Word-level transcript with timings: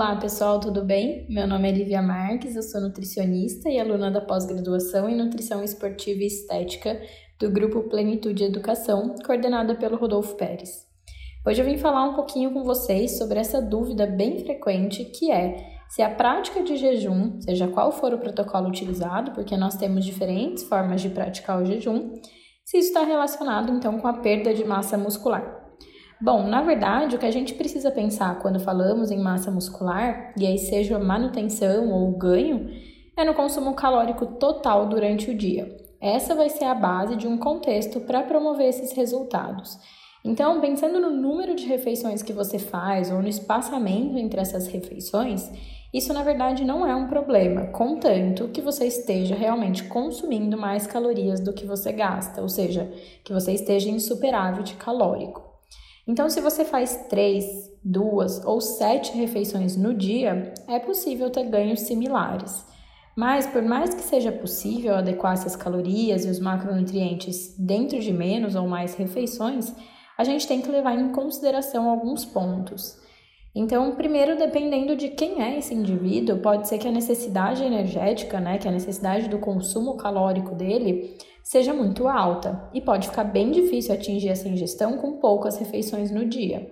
Olá 0.00 0.16
pessoal, 0.16 0.58
tudo 0.58 0.82
bem? 0.82 1.26
Meu 1.28 1.46
nome 1.46 1.68
é 1.68 1.72
Lívia 1.72 2.00
Marques, 2.00 2.56
eu 2.56 2.62
sou 2.62 2.80
nutricionista 2.80 3.68
e 3.68 3.78
aluna 3.78 4.10
da 4.10 4.22
pós-graduação 4.22 5.06
em 5.06 5.14
Nutrição 5.14 5.62
Esportiva 5.62 6.22
e 6.22 6.26
Estética 6.26 6.98
do 7.38 7.50
Grupo 7.50 7.82
Plenitude 7.82 8.44
Educação, 8.44 9.14
coordenada 9.26 9.74
pelo 9.74 9.98
Rodolfo 9.98 10.36
Pérez. 10.36 10.86
Hoje 11.46 11.60
eu 11.60 11.66
vim 11.66 11.76
falar 11.76 12.04
um 12.04 12.14
pouquinho 12.14 12.50
com 12.50 12.64
vocês 12.64 13.18
sobre 13.18 13.40
essa 13.40 13.60
dúvida 13.60 14.06
bem 14.06 14.38
frequente 14.38 15.04
que 15.04 15.30
é 15.30 15.54
se 15.90 16.00
a 16.00 16.08
prática 16.08 16.62
de 16.62 16.78
jejum, 16.78 17.38
seja 17.38 17.68
qual 17.68 17.92
for 17.92 18.14
o 18.14 18.18
protocolo 18.18 18.70
utilizado, 18.70 19.32
porque 19.32 19.54
nós 19.54 19.76
temos 19.76 20.06
diferentes 20.06 20.64
formas 20.64 21.02
de 21.02 21.10
praticar 21.10 21.60
o 21.60 21.66
jejum, 21.66 22.14
se 22.64 22.78
isso 22.78 22.88
está 22.88 23.04
relacionado 23.04 23.70
então 23.70 23.98
com 23.98 24.08
a 24.08 24.14
perda 24.14 24.54
de 24.54 24.64
massa 24.64 24.96
muscular. 24.96 25.59
Bom, 26.22 26.46
na 26.46 26.60
verdade, 26.60 27.16
o 27.16 27.18
que 27.18 27.24
a 27.24 27.30
gente 27.30 27.54
precisa 27.54 27.90
pensar 27.90 28.38
quando 28.40 28.60
falamos 28.60 29.10
em 29.10 29.18
massa 29.18 29.50
muscular, 29.50 30.34
e 30.36 30.46
aí 30.46 30.58
seja 30.58 30.98
manutenção 30.98 31.90
ou 31.90 32.12
ganho, 32.12 32.68
é 33.16 33.24
no 33.24 33.32
consumo 33.32 33.72
calórico 33.72 34.26
total 34.26 34.86
durante 34.86 35.30
o 35.30 35.34
dia. 35.34 35.74
Essa 35.98 36.34
vai 36.34 36.50
ser 36.50 36.64
a 36.64 36.74
base 36.74 37.16
de 37.16 37.26
um 37.26 37.38
contexto 37.38 38.00
para 38.00 38.22
promover 38.22 38.68
esses 38.68 38.92
resultados. 38.92 39.78
Então, 40.22 40.60
pensando 40.60 41.00
no 41.00 41.10
número 41.10 41.54
de 41.54 41.64
refeições 41.64 42.22
que 42.22 42.34
você 42.34 42.58
faz 42.58 43.10
ou 43.10 43.22
no 43.22 43.28
espaçamento 43.28 44.18
entre 44.18 44.42
essas 44.42 44.66
refeições, 44.66 45.50
isso 45.92 46.12
na 46.12 46.22
verdade 46.22 46.66
não 46.66 46.86
é 46.86 46.94
um 46.94 47.08
problema, 47.08 47.68
contanto 47.68 48.48
que 48.48 48.60
você 48.60 48.86
esteja 48.86 49.34
realmente 49.34 49.84
consumindo 49.84 50.58
mais 50.58 50.86
calorias 50.86 51.40
do 51.40 51.54
que 51.54 51.64
você 51.64 51.92
gasta, 51.92 52.42
ou 52.42 52.48
seja, 52.48 52.92
que 53.24 53.32
você 53.32 53.52
esteja 53.52 53.88
em 53.88 53.98
superávit 53.98 54.76
calórico. 54.76 55.49
Então, 56.06 56.28
se 56.28 56.40
você 56.40 56.64
faz 56.64 57.06
três, 57.08 57.70
duas 57.84 58.44
ou 58.44 58.60
sete 58.60 59.16
refeições 59.16 59.76
no 59.76 59.94
dia, 59.94 60.52
é 60.68 60.78
possível 60.78 61.30
ter 61.30 61.44
ganhos 61.44 61.80
similares. 61.80 62.64
Mas, 63.16 63.46
por 63.46 63.62
mais 63.62 63.94
que 63.94 64.02
seja 64.02 64.32
possível 64.32 64.94
adequar 64.94 65.34
essas 65.34 65.56
calorias 65.56 66.24
e 66.24 66.28
os 66.28 66.38
macronutrientes 66.38 67.54
dentro 67.58 67.98
de 68.00 68.12
menos 68.12 68.54
ou 68.54 68.66
mais 68.66 68.94
refeições, 68.94 69.74
a 70.16 70.24
gente 70.24 70.46
tem 70.46 70.60
que 70.60 70.70
levar 70.70 70.98
em 70.98 71.12
consideração 71.12 71.90
alguns 71.90 72.24
pontos. 72.24 72.98
Então, 73.54 73.96
primeiro, 73.96 74.38
dependendo 74.38 74.94
de 74.94 75.08
quem 75.08 75.42
é 75.42 75.58
esse 75.58 75.74
indivíduo, 75.74 76.38
pode 76.38 76.68
ser 76.68 76.78
que 76.78 76.86
a 76.86 76.92
necessidade 76.92 77.64
energética, 77.64 78.38
né, 78.38 78.58
que 78.58 78.68
a 78.68 78.72
necessidade 78.72 79.28
do 79.28 79.38
consumo 79.38 79.96
calórico 79.96 80.54
dele 80.54 81.16
seja 81.50 81.74
muito 81.74 82.06
alta 82.06 82.70
e 82.72 82.80
pode 82.80 83.08
ficar 83.08 83.24
bem 83.24 83.50
difícil 83.50 83.92
atingir 83.92 84.28
essa 84.28 84.48
ingestão 84.48 84.96
com 84.98 85.18
poucas 85.18 85.58
refeições 85.58 86.08
no 86.08 86.24
dia. 86.24 86.70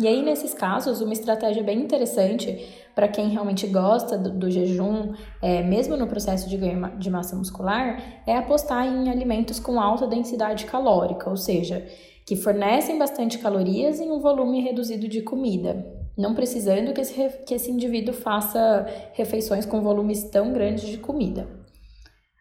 E 0.00 0.08
aí, 0.08 0.22
nesses 0.22 0.54
casos, 0.54 1.02
uma 1.02 1.12
estratégia 1.12 1.62
bem 1.62 1.78
interessante 1.78 2.66
para 2.94 3.06
quem 3.06 3.28
realmente 3.28 3.66
gosta 3.66 4.16
do, 4.16 4.30
do 4.30 4.50
jejum, 4.50 5.12
é, 5.42 5.62
mesmo 5.62 5.94
no 5.94 6.06
processo 6.06 6.48
de 6.48 6.56
ganho 6.56 6.96
de 6.96 7.10
massa 7.10 7.36
muscular, 7.36 8.22
é 8.26 8.34
apostar 8.34 8.86
em 8.86 9.10
alimentos 9.10 9.60
com 9.60 9.78
alta 9.78 10.06
densidade 10.06 10.64
calórica, 10.64 11.28
ou 11.28 11.36
seja, 11.36 11.86
que 12.24 12.34
fornecem 12.34 12.98
bastante 12.98 13.36
calorias 13.38 14.00
em 14.00 14.10
um 14.10 14.20
volume 14.20 14.62
reduzido 14.62 15.06
de 15.06 15.20
comida, 15.20 15.84
não 16.16 16.34
precisando 16.34 16.94
que 16.94 17.02
esse, 17.02 17.28
que 17.44 17.52
esse 17.52 17.70
indivíduo 17.70 18.14
faça 18.14 18.86
refeições 19.12 19.66
com 19.66 19.82
volumes 19.82 20.30
tão 20.30 20.50
grandes 20.50 20.88
de 20.88 20.96
comida. 20.96 21.46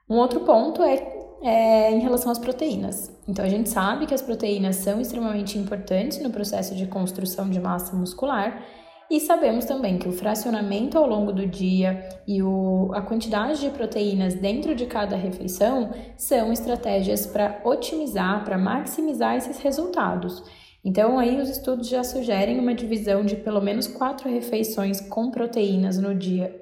Um 0.09 0.15
outro 0.15 0.39
ponto 0.41 0.81
é 0.81 1.16
é 1.41 1.91
em 1.91 1.99
relação 1.99 2.31
às 2.31 2.39
proteínas. 2.39 3.11
Então, 3.27 3.43
a 3.43 3.49
gente 3.49 3.69
sabe 3.69 4.05
que 4.05 4.13
as 4.13 4.21
proteínas 4.21 4.77
são 4.77 4.99
extremamente 4.99 5.57
importantes 5.57 6.21
no 6.21 6.29
processo 6.29 6.75
de 6.75 6.87
construção 6.87 7.49
de 7.49 7.59
massa 7.59 7.95
muscular 7.95 8.63
e 9.09 9.21
sabemos 9.21 9.63
também 9.63 9.97
que 9.97 10.09
o 10.09 10.11
fracionamento 10.11 10.97
ao 10.97 11.07
longo 11.07 11.31
do 11.31 11.47
dia 11.47 12.09
e 12.27 12.43
o, 12.43 12.91
a 12.93 13.01
quantidade 13.01 13.61
de 13.61 13.69
proteínas 13.69 14.33
dentro 14.33 14.75
de 14.75 14.85
cada 14.85 15.15
refeição 15.15 15.91
são 16.17 16.51
estratégias 16.51 17.25
para 17.25 17.61
otimizar, 17.63 18.43
para 18.43 18.57
maximizar 18.57 19.37
esses 19.37 19.59
resultados. 19.59 20.43
Então, 20.83 21.17
aí 21.17 21.39
os 21.39 21.49
estudos 21.49 21.87
já 21.87 22.03
sugerem 22.03 22.59
uma 22.59 22.73
divisão 22.73 23.25
de 23.25 23.37
pelo 23.37 23.61
menos 23.61 23.87
quatro 23.87 24.29
refeições 24.29 24.99
com 24.99 25.31
proteínas 25.31 25.97
no 25.97 26.13
dia. 26.13 26.53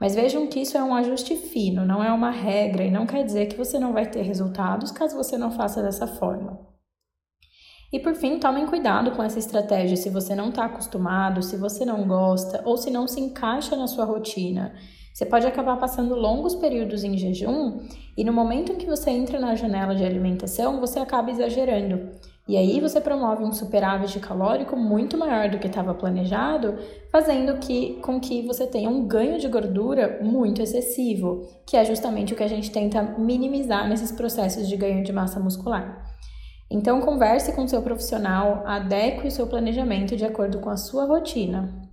Mas 0.00 0.14
vejam 0.14 0.46
que 0.46 0.60
isso 0.60 0.76
é 0.76 0.84
um 0.84 0.94
ajuste 0.94 1.36
fino, 1.36 1.86
não 1.86 2.04
é 2.04 2.12
uma 2.12 2.30
regra 2.30 2.84
e 2.84 2.90
não 2.90 3.06
quer 3.06 3.24
dizer 3.24 3.46
que 3.46 3.56
você 3.56 3.78
não 3.78 3.92
vai 3.92 4.06
ter 4.06 4.22
resultados 4.22 4.90
caso 4.90 5.16
você 5.16 5.38
não 5.38 5.50
faça 5.50 5.82
dessa 5.82 6.06
forma. 6.06 6.58
E 7.92 8.00
por 8.00 8.14
fim, 8.14 8.38
tomem 8.38 8.66
cuidado 8.66 9.12
com 9.12 9.22
essa 9.22 9.38
estratégia 9.38 9.96
se 9.96 10.10
você 10.10 10.34
não 10.34 10.50
está 10.50 10.64
acostumado, 10.64 11.42
se 11.42 11.56
você 11.56 11.84
não 11.84 12.06
gosta 12.06 12.60
ou 12.64 12.76
se 12.76 12.90
não 12.90 13.06
se 13.06 13.20
encaixa 13.20 13.76
na 13.76 13.86
sua 13.86 14.04
rotina. 14.04 14.74
Você 15.14 15.24
pode 15.24 15.46
acabar 15.46 15.78
passando 15.78 16.14
longos 16.14 16.54
períodos 16.54 17.02
em 17.02 17.16
jejum 17.16 17.80
e 18.16 18.22
no 18.22 18.34
momento 18.34 18.72
em 18.72 18.76
que 18.76 18.84
você 18.84 19.10
entra 19.10 19.40
na 19.40 19.54
janela 19.54 19.94
de 19.94 20.04
alimentação, 20.04 20.78
você 20.78 20.98
acaba 20.98 21.30
exagerando. 21.30 22.10
E 22.48 22.56
aí 22.56 22.80
você 22.80 23.00
promove 23.00 23.42
um 23.42 23.52
superávit 23.52 24.20
calórico 24.20 24.76
muito 24.76 25.18
maior 25.18 25.50
do 25.50 25.58
que 25.58 25.66
estava 25.66 25.92
planejado, 25.92 26.76
fazendo 27.10 27.58
que, 27.58 27.94
com 28.02 28.20
que 28.20 28.42
você 28.46 28.68
tenha 28.68 28.88
um 28.88 29.04
ganho 29.04 29.38
de 29.40 29.48
gordura 29.48 30.20
muito 30.22 30.62
excessivo, 30.62 31.44
que 31.66 31.76
é 31.76 31.84
justamente 31.84 32.32
o 32.32 32.36
que 32.36 32.44
a 32.44 32.48
gente 32.48 32.70
tenta 32.70 33.02
minimizar 33.02 33.88
nesses 33.88 34.12
processos 34.12 34.68
de 34.68 34.76
ganho 34.76 35.02
de 35.02 35.12
massa 35.12 35.40
muscular. 35.40 36.04
Então 36.70 37.00
converse 37.00 37.52
com 37.52 37.66
seu 37.66 37.82
profissional, 37.82 38.62
adeque 38.64 39.26
o 39.26 39.30
seu 39.30 39.48
planejamento 39.48 40.16
de 40.16 40.24
acordo 40.24 40.60
com 40.60 40.70
a 40.70 40.76
sua 40.76 41.04
rotina. 41.04 41.85